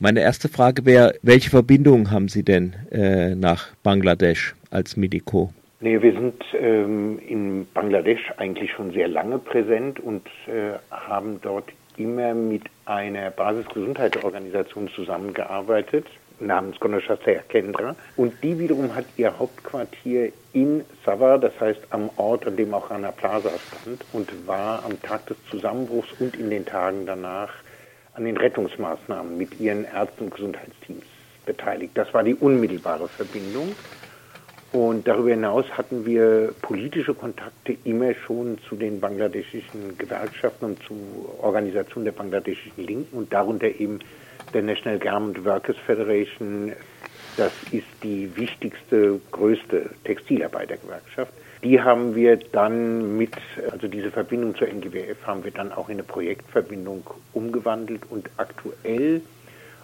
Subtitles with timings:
[0.00, 5.52] Meine erste Frage wäre, welche Verbindungen haben Sie denn äh, nach Bangladesch als Medico?
[5.80, 11.64] Nee, wir sind ähm, in Bangladesch eigentlich schon sehr lange präsent und äh, haben dort
[11.96, 16.06] immer mit einer Basisgesundheitsorganisation zusammengearbeitet,
[16.38, 17.96] namens Gonashasaya Kendra.
[18.16, 22.88] Und die wiederum hat ihr Hauptquartier in Savar, das heißt am Ort, an dem auch
[22.88, 27.50] Rana Plaza stand, und war am Tag des Zusammenbruchs und in den Tagen danach
[28.18, 31.04] an den Rettungsmaßnahmen mit ihren Ärzten und Gesundheitsteams
[31.46, 31.92] beteiligt.
[31.94, 33.74] Das war die unmittelbare Verbindung.
[34.72, 40.94] Und darüber hinaus hatten wir politische Kontakte immer schon zu den bangladeschischen Gewerkschaften und zu
[41.40, 44.00] Organisationen der bangladeschischen Linken und darunter eben
[44.52, 46.72] der National Garment Workers Federation.
[47.38, 51.32] Das ist die wichtigste, größte Textilarbeitergewerkschaft.
[51.62, 53.30] Die haben wir dann mit,
[53.70, 59.22] also diese Verbindung zur NGWF haben wir dann auch in eine Projektverbindung umgewandelt und aktuell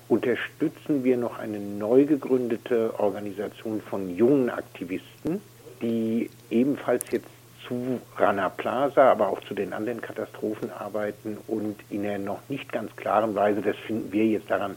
[0.08, 5.40] unterstützen wir noch eine neu gegründete Organisation von jungen Aktivisten,
[5.80, 7.28] die ebenfalls jetzt
[7.68, 12.72] zu Rana Plaza, aber auch zu den anderen Katastrophen arbeiten und in einer noch nicht
[12.72, 14.76] ganz klaren Weise, das finden wir jetzt daran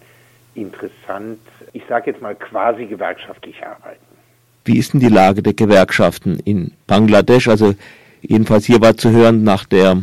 [0.58, 1.40] interessant,
[1.74, 4.02] ich sage jetzt mal quasi gewerkschaftlich arbeiten.
[4.66, 7.48] Wie ist denn die Lage der Gewerkschaften in Bangladesch?
[7.48, 7.76] Also
[8.22, 10.02] jedenfalls hier war zu hören, nach der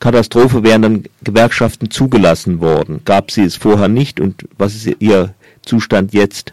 [0.00, 3.02] Katastrophe wären dann Gewerkschaften zugelassen worden.
[3.04, 6.52] Gab sie es vorher nicht und was ist ihr Zustand jetzt?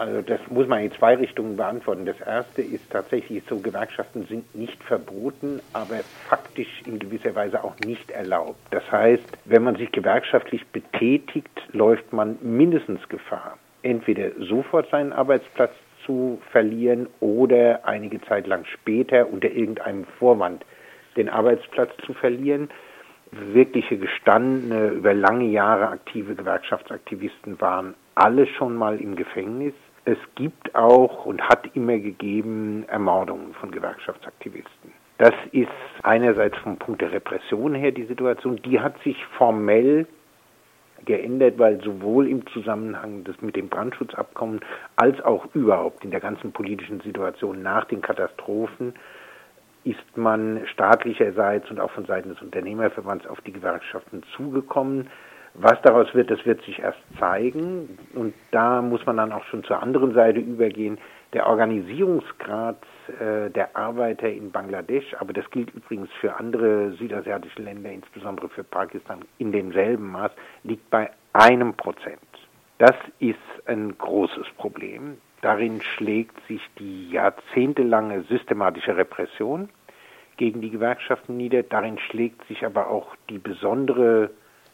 [0.00, 2.06] Also das muss man in zwei Richtungen beantworten.
[2.06, 7.78] Das erste ist tatsächlich so, Gewerkschaften sind nicht verboten, aber faktisch in gewisser Weise auch
[7.84, 8.56] nicht erlaubt.
[8.70, 15.72] Das heißt, wenn man sich gewerkschaftlich betätigt, läuft man mindestens Gefahr, entweder sofort seinen Arbeitsplatz
[16.06, 20.64] zu verlieren oder einige Zeit lang später unter irgendeinem Vorwand
[21.18, 22.70] den Arbeitsplatz zu verlieren.
[23.32, 29.74] Wirkliche gestandene, über lange Jahre aktive Gewerkschaftsaktivisten waren alle schon mal im Gefängnis.
[30.10, 34.90] Es gibt auch und hat immer gegeben Ermordungen von Gewerkschaftsaktivisten.
[35.18, 35.68] Das ist
[36.02, 38.60] einerseits vom Punkt der Repression her die Situation.
[38.64, 40.08] Die hat sich formell
[41.04, 44.58] geändert, weil sowohl im Zusammenhang des, mit dem Brandschutzabkommen
[44.96, 48.94] als auch überhaupt in der ganzen politischen Situation nach den Katastrophen
[49.84, 55.08] ist man staatlicherseits und auch von Seiten des Unternehmerverbands auf die Gewerkschaften zugekommen.
[55.54, 57.98] Was daraus wird, das wird sich erst zeigen.
[58.14, 60.98] Und da muss man dann auch schon zur anderen Seite übergehen.
[61.32, 62.82] Der Organisierungsgrad
[63.20, 68.64] äh, der Arbeiter in Bangladesch, aber das gilt übrigens für andere südasiatische Länder, insbesondere für
[68.64, 70.32] Pakistan, in demselben Maß,
[70.64, 72.18] liegt bei einem Prozent.
[72.78, 75.18] Das ist ein großes Problem.
[75.42, 79.68] Darin schlägt sich die jahrzehntelange systematische Repression
[80.36, 81.62] gegen die Gewerkschaften nieder.
[81.62, 84.30] Darin schlägt sich aber auch die besondere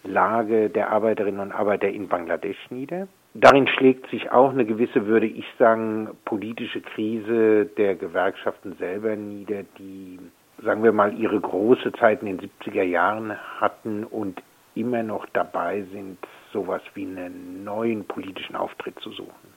[0.07, 3.09] Lage der Arbeiterinnen und Arbeiter in Bangladesch nieder.
[3.35, 9.63] Darin schlägt sich auch eine gewisse, würde ich sagen, politische Krise der Gewerkschaften selber nieder,
[9.79, 10.19] die,
[10.63, 14.43] sagen wir mal, ihre große Zeit in den 70er Jahren hatten und
[14.75, 16.19] immer noch dabei sind,
[16.53, 19.57] sowas wie einen neuen politischen Auftritt zu suchen.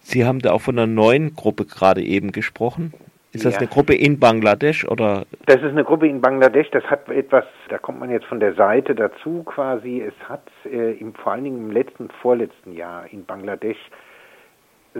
[0.00, 2.94] Sie haben da auch von einer neuen Gruppe gerade eben gesprochen.
[3.36, 3.60] Ist das ja.
[3.60, 5.24] eine Gruppe in Bangladesch oder?
[5.46, 6.70] Das ist eine Gruppe in Bangladesch.
[6.70, 10.00] Das hat etwas, da kommt man jetzt von der Seite dazu quasi.
[10.00, 13.78] Es hat äh, im, vor allen Dingen im letzten, vorletzten Jahr in Bangladesch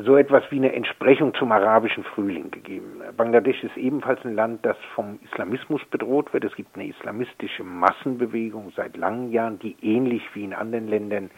[0.05, 3.01] so etwas wie eine Entsprechung zum arabischen Frühling gegeben.
[3.17, 6.45] Bangladesch ist ebenfalls ein Land, das vom Islamismus bedroht wird.
[6.45, 11.31] Es gibt eine islamistische Massenbewegung seit langen Jahren, die ähnlich wie in anderen Ländern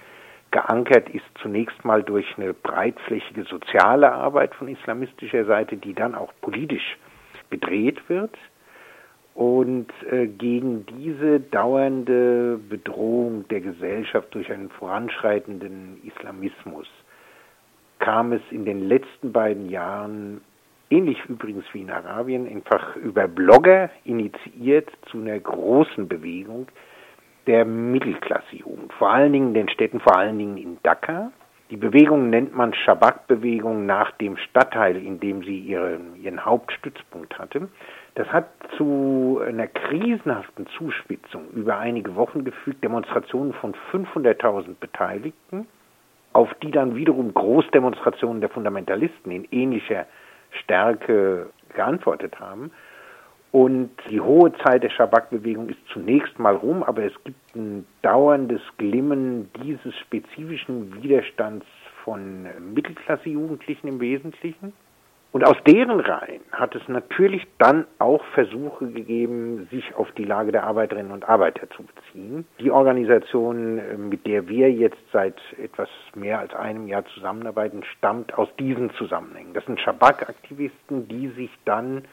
[0.50, 6.32] geankert ist zunächst mal durch eine breitflächige soziale Arbeit von islamistischer Seite, die dann auch
[6.41, 6.97] politisch
[7.50, 8.36] gedreht wird.
[9.34, 16.88] Und äh, gegen diese dauernde Bedrohung der Gesellschaft durch einen voranschreitenden Islamismus
[18.00, 20.41] kam es in den letzten beiden Jahren,
[20.91, 26.69] ähnlich übrigens wie in Arabien, einfach über Blogger initiiert zu einer großen Bewegung,
[27.48, 31.32] der Mittelklassejugend, vor allen Dingen in den Städten, vor allen Dingen in Dhaka.
[31.70, 37.69] Die Bewegung nennt man Shabak-Bewegung nach dem Stadtteil, in dem sie ihren, ihren Hauptstützpunkt hatte.
[38.17, 45.67] Das hat zu einer krisenhaften Zuspitzung über einige Wochen geführt, Demonstrationen von 500.000 Beteiligten,
[46.34, 50.06] auf die dann wiederum Großdemonstrationen der Fundamentalisten in ähnlicher
[50.50, 52.70] Stärke geantwortet haben.
[53.50, 58.60] Und die hohe Zeit der Schabak-Bewegung ist zunächst mal rum, aber es gibt ein dauerndes
[58.76, 61.64] Glimmen dieses spezifischen Widerstands
[62.04, 64.72] von Mittelklasse-Jugendlichen im Wesentlichen.
[65.30, 70.52] Und aus deren Reihen hat es natürlich dann auch Versuche gegeben, sich auf die Lage
[70.52, 72.46] der Arbeiterinnen und Arbeiter zu beziehen.
[72.60, 78.32] Die Organisation, äh, mit der wir jetzt seit etwas mehr als einem Jahr zusammenarbeiten, stammt
[78.38, 79.52] aus diesen Zusammenhängen.
[79.52, 82.04] Das sind Schabak-Aktivisten, die sich dann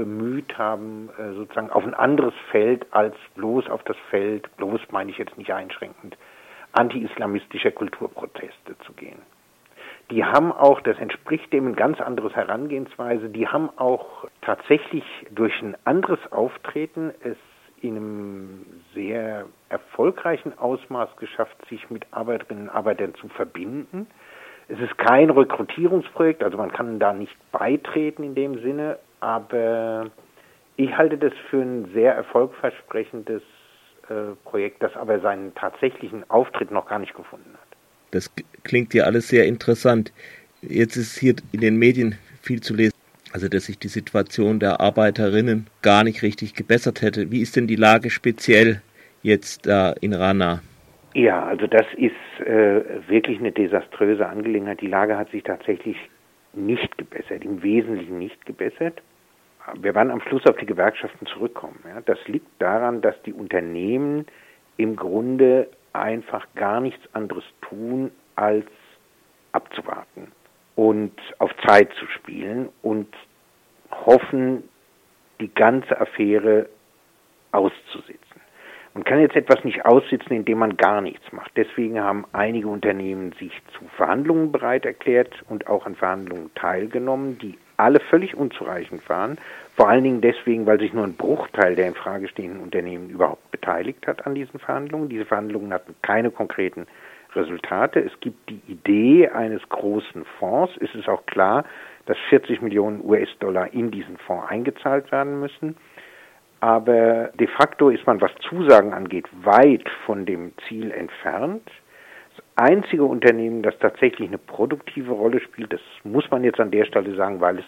[0.00, 5.10] bemüht haben, äh, sozusagen auf ein anderes Feld als bloß auf das Feld, bloß meine
[5.10, 6.16] ich jetzt nicht einschränkend,
[6.72, 9.20] anti-islamistischer Kulturproteste zu gehen
[10.10, 15.52] die haben auch, das entspricht dem ein ganz anderes Herangehensweise, die haben auch tatsächlich durch
[15.62, 17.36] ein anderes Auftreten es
[17.80, 24.06] in einem sehr erfolgreichen Ausmaß geschafft, sich mit Arbeiterinnen und Arbeitern zu verbinden.
[24.68, 30.10] Es ist kein Rekrutierungsprojekt, also man kann da nicht beitreten in dem Sinne, aber
[30.76, 33.42] ich halte das für ein sehr erfolgversprechendes
[34.08, 37.76] äh, Projekt, das aber seinen tatsächlichen Auftritt noch gar nicht gefunden hat.
[38.10, 38.32] Das
[38.64, 40.12] klingt ja alles sehr interessant.
[40.62, 42.94] Jetzt ist hier in den Medien viel zu lesen,
[43.32, 47.30] also dass sich die Situation der Arbeiterinnen gar nicht richtig gebessert hätte.
[47.30, 48.82] Wie ist denn die Lage speziell
[49.22, 50.60] jetzt da in Rana?
[51.14, 54.80] Ja, also das ist äh, wirklich eine desaströse Angelegenheit.
[54.80, 55.96] Die Lage hat sich tatsächlich
[56.52, 59.02] nicht gebessert, im Wesentlichen nicht gebessert.
[59.74, 61.78] Wir werden am Schluss auf die Gewerkschaften zurückkommen.
[61.86, 62.00] Ja.
[62.00, 64.26] Das liegt daran, dass die Unternehmen
[64.76, 68.66] im Grunde einfach gar nichts anderes tun, als
[69.52, 70.32] abzuwarten
[70.76, 73.08] und auf Zeit zu spielen und
[73.90, 74.68] hoffen,
[75.40, 76.68] die ganze Affäre
[77.52, 78.40] auszusitzen.
[78.94, 81.52] Man kann jetzt etwas nicht aussitzen, indem man gar nichts macht.
[81.56, 87.56] Deswegen haben einige Unternehmen sich zu Verhandlungen bereit erklärt und auch an Verhandlungen teilgenommen, die
[87.80, 89.38] alle völlig unzureichend waren.
[89.76, 93.50] Vor allen Dingen deswegen, weil sich nur ein Bruchteil der in Frage stehenden Unternehmen überhaupt
[93.50, 95.08] beteiligt hat an diesen Verhandlungen.
[95.08, 96.86] Diese Verhandlungen hatten keine konkreten
[97.34, 98.00] Resultate.
[98.00, 100.72] Es gibt die Idee eines großen Fonds.
[100.80, 101.64] Es ist auch klar,
[102.06, 105.76] dass 40 Millionen US-Dollar in diesen Fonds eingezahlt werden müssen.
[106.60, 111.70] Aber de facto ist man, was Zusagen angeht, weit von dem Ziel entfernt.
[112.60, 117.14] Einzige Unternehmen, das tatsächlich eine produktive Rolle spielt, das muss man jetzt an der Stelle
[117.14, 117.64] sagen, weil es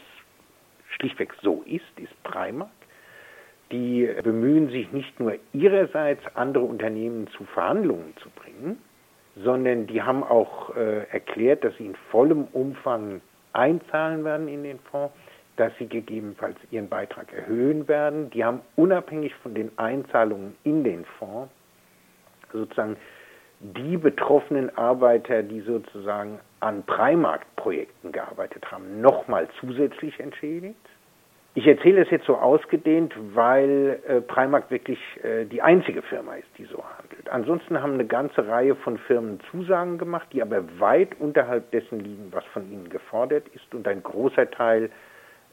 [0.97, 2.69] schlichtweg so ist, ist Primark.
[3.71, 8.83] Die bemühen sich nicht nur ihrerseits, andere Unternehmen zu Verhandlungen zu bringen,
[9.35, 13.23] sondern die haben auch äh, erklärt, dass sie in vollem Umfang
[13.55, 15.15] einzahlen werden in den Fonds,
[15.57, 18.29] dass sie gegebenenfalls ihren Beitrag erhöhen werden.
[18.29, 21.51] Die haben unabhängig von den Einzahlungen in den Fonds
[22.53, 22.99] sozusagen
[23.63, 30.77] die betroffenen Arbeiter, die sozusagen an Primark-Projekten gearbeitet haben, nochmal zusätzlich entschädigt.
[31.55, 36.49] Ich erzähle es jetzt so ausgedehnt, weil äh, Primark wirklich äh, die einzige Firma ist,
[36.57, 37.29] die so handelt.
[37.29, 42.29] Ansonsten haben eine ganze Reihe von Firmen Zusagen gemacht, die aber weit unterhalb dessen liegen,
[42.31, 43.75] was von ihnen gefordert ist.
[43.75, 44.91] Und ein großer Teil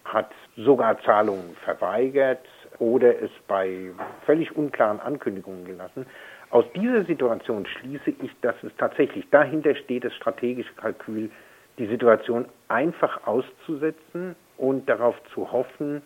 [0.06, 2.46] hat sogar Zahlungen verweigert
[2.80, 3.92] oder es bei
[4.26, 6.06] völlig unklaren Ankündigungen gelassen.
[6.52, 11.30] Aus dieser Situation schließe ich, dass es tatsächlich dahinter steht, das strategische Kalkül,
[11.78, 16.02] die Situation einfach auszusetzen und darauf zu hoffen,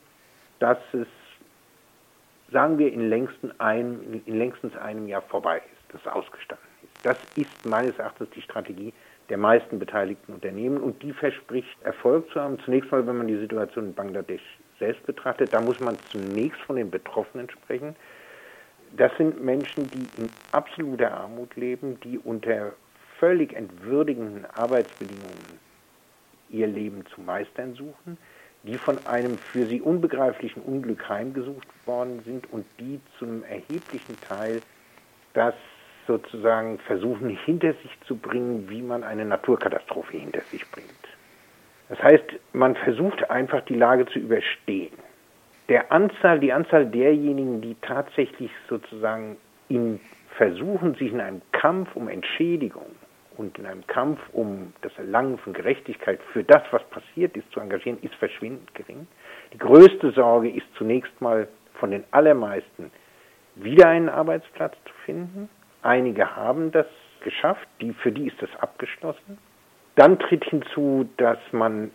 [0.59, 1.07] dass es,
[2.51, 7.05] sagen wir, in, längsten ein, in längstens einem Jahr vorbei ist, dass es ausgestanden ist.
[7.05, 8.93] Das ist meines Erachtens die Strategie
[9.29, 12.59] der meisten beteiligten Unternehmen und die verspricht Erfolg zu haben.
[12.59, 14.43] Zunächst mal, wenn man die Situation in Bangladesch
[14.79, 17.95] selbst betrachtet, da muss man zunächst von den Betroffenen sprechen.
[18.95, 22.73] Das sind Menschen, die in absoluter Armut leben, die unter
[23.17, 25.59] völlig entwürdigenden Arbeitsbedingungen
[26.49, 28.17] ihr Leben zu meistern suchen,
[28.61, 34.61] die von einem für sie unbegreiflichen Unglück heimgesucht worden sind und die zum erheblichen Teil
[35.33, 35.55] das
[36.05, 40.89] sozusagen versuchen hinter sich zu bringen, wie man eine Naturkatastrophe hinter sich bringt.
[41.89, 45.02] Das heißt, man versucht einfach die Lage zu überstehen
[45.69, 49.37] der Anzahl, die Anzahl derjenigen, die tatsächlich sozusagen
[49.69, 49.99] in
[50.37, 52.87] versuchen, sich in einem Kampf um Entschädigung
[53.37, 57.59] und in einem Kampf um das Erlangen von Gerechtigkeit für das, was passiert ist, zu
[57.59, 59.07] engagieren, ist verschwindend gering.
[59.53, 62.91] Die größte Sorge ist zunächst mal von den allermeisten
[63.55, 65.49] wieder einen Arbeitsplatz zu finden.
[65.81, 66.87] Einige haben das
[67.23, 69.37] geschafft, die, für die ist das abgeschlossen.
[69.95, 71.91] Dann tritt hinzu, dass man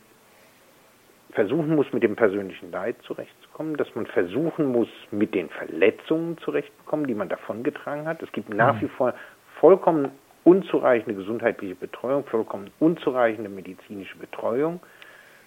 [1.32, 3.37] versuchen muss, mit dem persönlichen Leid zurechtzukommen,
[3.76, 8.22] dass man versuchen muss, mit den Verletzungen zurechtzukommen, die man davongetragen hat.
[8.22, 8.82] Es gibt nach mhm.
[8.82, 9.14] wie vor
[9.60, 10.10] vollkommen
[10.44, 14.80] unzureichende gesundheitliche Betreuung, vollkommen unzureichende medizinische Betreuung.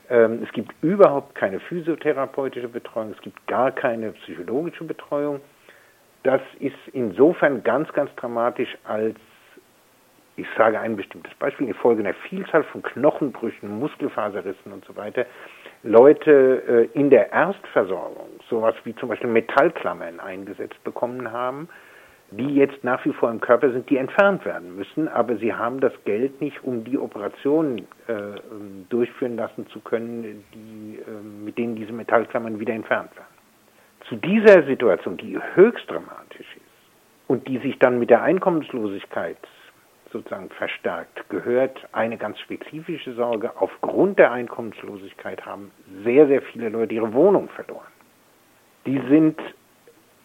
[0.09, 5.39] Ähm, es gibt überhaupt keine physiotherapeutische Betreuung, es gibt gar keine psychologische Betreuung.
[6.23, 9.15] Das ist insofern ganz, ganz dramatisch, als
[10.37, 15.25] ich sage ein bestimmtes Beispiel, infolge einer Vielzahl von Knochenbrüchen, Muskelfaserrissen und so weiter,
[15.83, 21.69] Leute äh, in der Erstversorgung sowas wie zum Beispiel Metallklammern eingesetzt bekommen haben,
[22.31, 25.79] die jetzt nach wie vor im Körper sind, die entfernt werden müssen, aber sie haben
[25.79, 31.57] das Geld nicht, um die Operationen äh, ähm, durchführen lassen zu können, die, äh, mit
[31.57, 33.27] denen diese Metallklammern wieder entfernt werden.
[34.07, 36.61] Zu dieser Situation, die höchst dramatisch ist
[37.27, 39.37] und die sich dann mit der Einkommenslosigkeit
[40.11, 43.51] sozusagen verstärkt, gehört eine ganz spezifische Sorge.
[43.59, 45.71] Aufgrund der Einkommenslosigkeit haben
[46.03, 47.87] sehr, sehr viele Leute ihre Wohnung verloren.
[48.85, 49.39] Die sind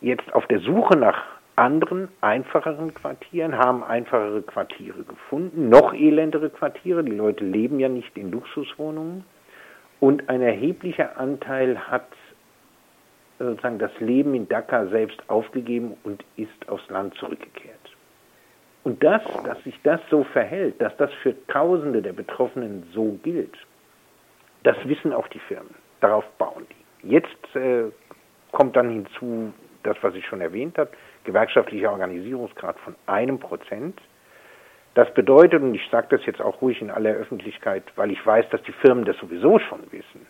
[0.01, 1.23] jetzt auf der Suche nach
[1.57, 7.03] anderen, einfacheren Quartieren, haben einfachere Quartiere gefunden, noch elendere Quartiere.
[7.03, 9.25] Die Leute leben ja nicht in Luxuswohnungen.
[10.01, 12.09] Und ein erheblicher Anteil hat
[13.39, 17.96] sozusagen das Leben in Dhaka selbst aufgegeben und ist aufs Land zurückgekehrt.
[18.87, 23.59] Und das, dass sich das so verhält, dass das für Tausende der Betroffenen so gilt,
[24.63, 25.75] das wissen auch die Firmen.
[26.01, 27.11] Darauf bauen die.
[27.11, 27.87] Jetzt äh,
[28.53, 29.53] kommt dann hinzu
[29.83, 30.91] das, was ich schon erwähnt habe,
[31.25, 34.01] gewerkschaftlicher Organisierungsgrad von einem Prozent.
[34.95, 38.49] Das bedeutet, und ich sage das jetzt auch ruhig in aller Öffentlichkeit, weil ich weiß,
[38.51, 40.29] dass die Firmen das sowieso schon wissen,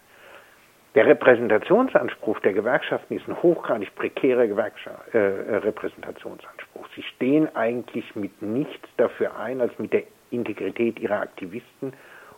[0.94, 6.65] der Repräsentationsanspruch der Gewerkschaften ist ein hochgradig prekärer Gewerkschaft, äh, Repräsentationsanspruch.
[6.96, 11.92] Sie stehen eigentlich mit nichts dafür ein, als mit der Integrität ihrer Aktivisten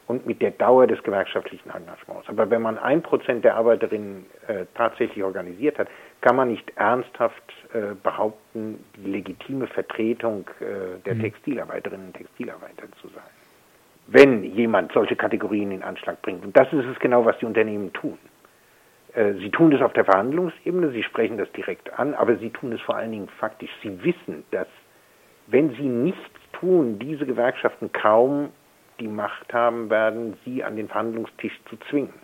[0.08, 2.28] und mit der Dauer des gewerkschaftlichen Engagements.
[2.28, 5.88] Aber wenn man ein Prozent der Arbeiterinnen äh, tatsächlich organisiert hat,
[6.22, 11.20] kann man nicht ernsthaft äh, behaupten, die legitime Vertretung äh, der mhm.
[11.20, 13.22] Textilarbeiterinnen und Textilarbeiter zu sein.
[14.06, 16.42] Wenn jemand solche Kategorien in Anschlag bringt.
[16.42, 18.18] Und das ist es genau, was die Unternehmen tun.
[19.18, 22.72] Äh, sie tun das auf der Verhandlungsebene, sie sprechen das direkt an, aber sie tun
[22.72, 23.70] es vor allen Dingen faktisch.
[23.82, 24.68] Sie wissen, dass
[25.48, 26.20] wenn sie nichts
[26.52, 28.50] tun, diese Gewerkschaften kaum
[29.00, 32.14] die Macht haben werden, sie an den Verhandlungstisch zu zwingen.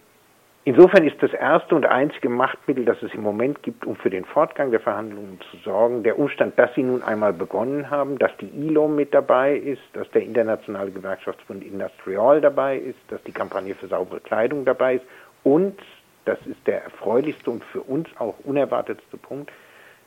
[0.67, 4.25] Insofern ist das erste und einzige Machtmittel, das es im Moment gibt, um für den
[4.25, 8.49] Fortgang der Verhandlungen zu sorgen, der Umstand, dass sie nun einmal begonnen haben, dass die
[8.49, 13.89] ILO mit dabei ist, dass der Internationale Gewerkschaftsbund Industrial dabei ist, dass die Kampagne für
[13.89, 15.05] saubere Kleidung dabei ist
[15.43, 15.79] und,
[16.25, 19.51] das ist der erfreulichste und für uns auch unerwartetste Punkt,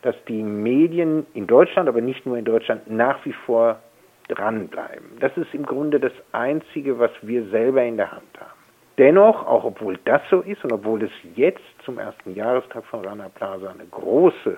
[0.02, 3.80] dass die Medien in Deutschland, aber nicht nur in Deutschland, nach wie vor
[4.28, 5.18] dranbleiben.
[5.20, 8.58] Das ist im Grunde das Einzige, was wir selber in der Hand haben.
[8.98, 13.30] Dennoch, auch obwohl das so ist und obwohl es jetzt zum ersten Jahrestag von Rana
[13.30, 14.58] Plaza eine große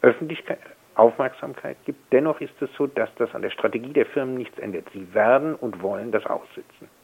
[0.00, 0.58] Öffentlichkeit,
[0.94, 4.86] Aufmerksamkeit gibt, dennoch ist es so, dass das an der Strategie der Firmen nichts ändert.
[4.92, 6.88] Sie werden und wollen das aussitzen.